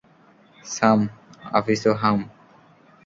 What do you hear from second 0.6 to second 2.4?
সাম, office ও হাম।